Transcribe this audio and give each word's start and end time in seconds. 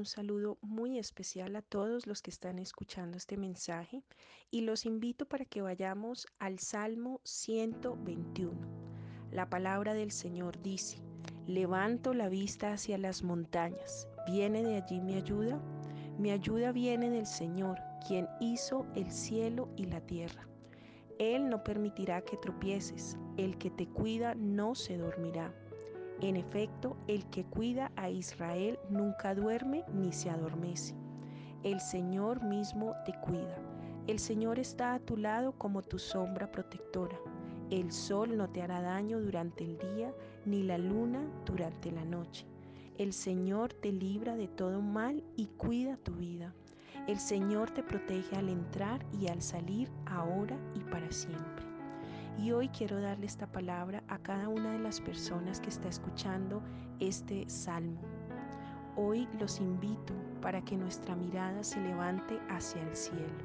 un 0.00 0.06
saludo 0.06 0.56
muy 0.62 0.98
especial 0.98 1.54
a 1.56 1.60
todos 1.60 2.06
los 2.06 2.22
que 2.22 2.30
están 2.30 2.58
escuchando 2.58 3.18
este 3.18 3.36
mensaje 3.36 4.02
y 4.50 4.62
los 4.62 4.86
invito 4.86 5.26
para 5.26 5.44
que 5.44 5.60
vayamos 5.60 6.26
al 6.38 6.58
Salmo 6.58 7.20
121. 7.24 8.50
La 9.30 9.50
palabra 9.50 9.92
del 9.92 10.10
Señor 10.10 10.62
dice, 10.62 11.02
levanto 11.46 12.14
la 12.14 12.30
vista 12.30 12.72
hacia 12.72 12.96
las 12.96 13.22
montañas, 13.22 14.08
¿viene 14.26 14.62
de 14.62 14.76
allí 14.76 15.02
mi 15.02 15.16
ayuda? 15.16 15.60
Mi 16.18 16.30
ayuda 16.30 16.72
viene 16.72 17.10
del 17.10 17.26
Señor, 17.26 17.78
quien 18.08 18.26
hizo 18.40 18.86
el 18.94 19.10
cielo 19.12 19.68
y 19.76 19.84
la 19.84 20.00
tierra. 20.00 20.48
Él 21.18 21.50
no 21.50 21.62
permitirá 21.62 22.22
que 22.22 22.38
tropieces, 22.38 23.18
el 23.36 23.58
que 23.58 23.68
te 23.68 23.86
cuida 23.86 24.34
no 24.34 24.74
se 24.74 24.96
dormirá. 24.96 25.54
En 26.22 26.36
efecto, 26.36 26.96
el 27.06 27.24
que 27.30 27.44
cuida 27.44 27.90
a 27.96 28.10
Israel 28.10 28.78
nunca 28.90 29.34
duerme 29.34 29.84
ni 29.94 30.12
se 30.12 30.28
adormece. 30.28 30.94
El 31.62 31.80
Señor 31.80 32.42
mismo 32.42 32.94
te 33.06 33.14
cuida. 33.20 33.56
El 34.06 34.18
Señor 34.18 34.58
está 34.58 34.92
a 34.92 34.98
tu 34.98 35.16
lado 35.16 35.52
como 35.52 35.80
tu 35.80 35.98
sombra 35.98 36.50
protectora. 36.50 37.18
El 37.70 37.90
sol 37.90 38.36
no 38.36 38.50
te 38.50 38.60
hará 38.60 38.82
daño 38.82 39.20
durante 39.20 39.64
el 39.64 39.78
día, 39.78 40.12
ni 40.44 40.62
la 40.62 40.76
luna 40.76 41.22
durante 41.46 41.90
la 41.90 42.04
noche. 42.04 42.46
El 42.98 43.14
Señor 43.14 43.72
te 43.72 43.90
libra 43.90 44.36
de 44.36 44.48
todo 44.48 44.82
mal 44.82 45.24
y 45.36 45.46
cuida 45.46 45.96
tu 45.96 46.12
vida. 46.12 46.54
El 47.06 47.18
Señor 47.18 47.70
te 47.70 47.82
protege 47.82 48.36
al 48.36 48.50
entrar 48.50 49.06
y 49.18 49.28
al 49.28 49.40
salir, 49.40 49.90
ahora 50.04 50.58
y 50.74 50.80
para 50.80 51.10
siempre. 51.10 51.69
Y 52.40 52.52
hoy 52.52 52.70
quiero 52.70 52.98
darle 53.02 53.26
esta 53.26 53.46
palabra 53.46 54.02
a 54.08 54.16
cada 54.16 54.48
una 54.48 54.72
de 54.72 54.78
las 54.78 54.98
personas 54.98 55.60
que 55.60 55.68
está 55.68 55.88
escuchando 55.88 56.62
este 56.98 57.46
salmo. 57.50 58.00
Hoy 58.96 59.28
los 59.38 59.60
invito 59.60 60.14
para 60.40 60.64
que 60.64 60.74
nuestra 60.74 61.14
mirada 61.14 61.62
se 61.62 61.78
levante 61.82 62.40
hacia 62.48 62.82
el 62.82 62.96
cielo. 62.96 63.44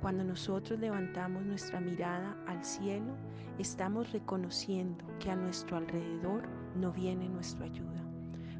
Cuando 0.00 0.22
nosotros 0.22 0.78
levantamos 0.78 1.42
nuestra 1.42 1.80
mirada 1.80 2.36
al 2.46 2.64
cielo, 2.64 3.16
estamos 3.58 4.12
reconociendo 4.12 5.04
que 5.18 5.32
a 5.32 5.36
nuestro 5.36 5.76
alrededor 5.76 6.48
no 6.76 6.92
viene 6.92 7.28
nuestra 7.28 7.64
ayuda. 7.64 8.04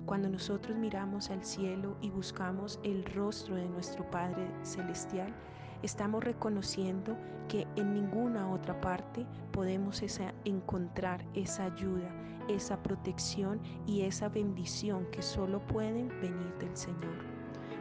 Cuando 0.06 0.28
nosotros 0.28 0.76
miramos 0.76 1.30
al 1.30 1.44
cielo 1.44 1.96
y 2.00 2.10
buscamos 2.10 2.80
el 2.82 3.04
rostro 3.04 3.54
de 3.54 3.68
nuestro 3.68 4.10
Padre 4.10 4.50
Celestial, 4.64 5.32
estamos 5.84 6.24
reconociendo 6.24 7.16
que 7.48 7.66
en 7.76 7.94
ninguna 7.94 8.50
otra 8.50 8.80
parte 8.80 9.24
podemos 9.58 10.00
encontrar 10.44 11.24
esa 11.34 11.64
ayuda, 11.64 12.08
esa 12.48 12.80
protección 12.80 13.60
y 13.88 14.02
esa 14.02 14.28
bendición 14.28 15.04
que 15.10 15.20
solo 15.20 15.58
pueden 15.66 16.10
venir 16.20 16.54
del 16.60 16.76
Señor. 16.76 17.24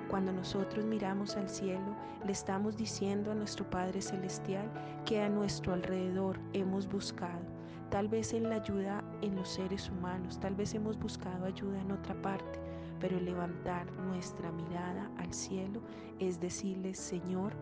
Cuando 0.09 0.34
nosotros 0.34 0.84
miramos 0.86 1.38
al 1.38 1.47
cielo, 1.47 1.95
le 2.25 2.31
estamos 2.31 2.78
diciendo 2.78 3.31
a 3.31 3.36
nuestro 3.36 3.69
Padre 3.69 4.02
Celestial 4.02 4.67
que 5.06 5.22
a 5.22 5.30
nuestro 5.30 5.72
alrededor 5.72 6.39
hemos 6.53 6.89
buscado, 6.89 7.45
tal 7.91 8.08
vez 8.08 8.34
en 8.34 8.50
la 8.50 8.56
ayuda 8.56 9.03
en 9.22 9.36
los 9.36 9.47
seres 9.47 9.91
humanos, 9.91 10.39
tal 10.39 10.56
vez 10.56 10.73
hemos 10.73 10.97
buscado 10.97 11.45
ayuda 11.45 11.80
en 11.80 11.91
otra 11.91 12.19
parte, 12.23 12.59
pero 13.00 13.19
levantar 13.19 13.86
nuestra 14.08 14.52
mirada 14.52 15.12
al 15.19 15.31
cielo 15.31 15.80
es 16.17 16.39
decirle, 16.39 16.95
Señor, 16.95 17.53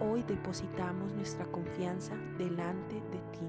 hoy 0.00 0.22
depositamos 0.22 1.12
nuestra 1.14 1.44
confianza 1.46 2.14
delante 2.36 2.96
de 2.96 3.18
ti. 3.32 3.46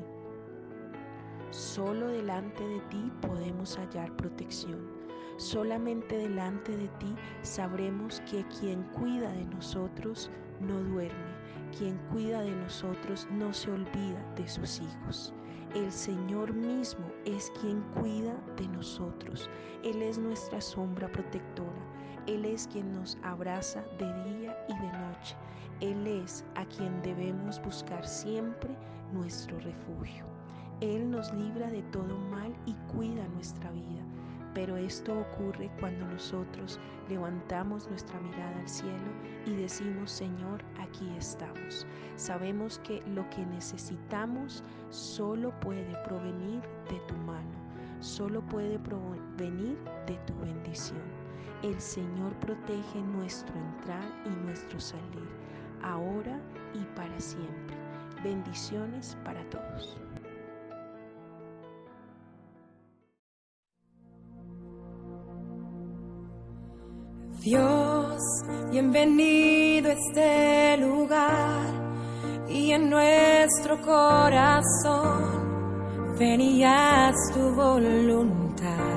Solo 1.52 2.08
delante 2.08 2.64
de 2.64 2.80
ti 2.82 3.12
podemos 3.22 3.78
hallar 3.78 4.16
protección. 4.16 4.88
Solamente 5.38 6.18
delante 6.18 6.76
de 6.76 6.88
ti 7.00 7.16
sabremos 7.44 8.22
que 8.30 8.46
quien 8.60 8.84
cuida 9.00 9.32
de 9.32 9.46
nosotros 9.46 10.30
no 10.60 10.80
duerme, 10.84 11.34
quien 11.78 11.98
cuida 12.12 12.42
de 12.42 12.52
nosotros 12.52 13.28
no 13.32 13.54
se 13.54 13.72
olvida 13.72 14.34
de 14.36 14.48
sus 14.48 14.82
hijos. 14.82 15.34
El 15.76 15.92
Señor 15.92 16.54
mismo 16.54 17.06
es 17.26 17.52
quien 17.62 17.82
cuida 18.02 18.36
de 18.58 18.68
nosotros. 18.70 19.50
Él 19.84 20.02
es 20.02 20.18
nuestra 20.18 20.60
sombra 20.60 21.12
protectora. 21.12 21.69
Él 22.30 22.46
es 22.46 22.68
quien 22.68 22.94
nos 22.94 23.18
abraza 23.24 23.82
de 23.98 24.06
día 24.24 24.56
y 24.70 24.74
de 24.74 24.92
noche. 25.00 25.36
Él 25.82 26.06
es 26.06 26.46
a 26.54 26.64
quien 26.66 27.02
debemos 27.02 27.60
buscar 27.64 28.06
siempre 28.06 28.70
nuestro 29.12 29.60
refugio. 29.62 30.26
Él 30.80 31.10
nos 31.10 31.34
libra 31.34 31.72
de 31.72 31.82
todo 31.92 32.20
mal 32.30 32.56
y 32.68 32.76
cuida 32.94 33.28
nuestra 33.30 33.72
vida. 33.72 34.04
Pero 34.54 34.78
esto 34.78 35.20
ocurre 35.20 35.72
cuando 35.80 36.06
nosotros 36.06 36.80
levantamos 37.10 37.90
nuestra 37.90 38.20
mirada 38.20 38.60
al 38.60 38.70
cielo 38.70 39.12
y 39.48 39.56
decimos, 39.56 40.12
Señor, 40.12 40.64
aquí 40.80 41.10
estamos. 41.18 41.88
Sabemos 42.16 42.78
que 42.84 43.02
lo 43.08 43.28
que 43.32 43.44
necesitamos 43.48 44.64
solo 44.92 45.52
puede 45.62 45.98
provenir 46.04 46.62
de 46.92 47.00
tu 47.08 47.16
mano, 47.26 47.58
solo 48.02 48.42
puede 48.50 48.78
provenir 48.78 49.80
de 50.06 50.16
tu 50.28 50.36
bendición. 50.42 51.19
El 51.62 51.80
Señor 51.82 52.34
protege 52.40 53.02
nuestro 53.02 53.54
entrar 53.54 54.08
y 54.26 54.30
nuestro 54.46 54.80
salir, 54.80 55.28
ahora 55.84 56.40
y 56.74 56.86
para 56.96 57.20
siempre. 57.20 57.76
Bendiciones 58.24 59.18
para 59.26 59.44
todos. 59.50 60.00
Dios, 67.42 68.18
bienvenido 68.72 69.90
a 69.90 69.94
este 69.94 70.78
lugar 70.78 71.68
y 72.50 72.72
en 72.72 72.90
nuestro 72.90 73.82
corazón 73.82 75.24
venías 76.18 77.16
tu 77.34 77.54
voluntad. 77.54 78.89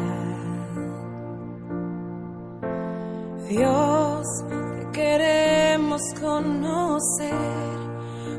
Dios, 3.52 4.26
te 4.48 4.90
queremos 4.92 6.00
conocer 6.18 7.34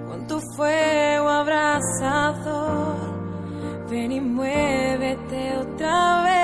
con 0.07 0.25
tu 0.25 0.39
fuego 0.55 1.29
abrazador. 1.29 2.95
Ven 3.91 4.11
y 4.11 4.19
muévete 4.19 5.55
otra 5.57 6.23
vez 6.23 6.42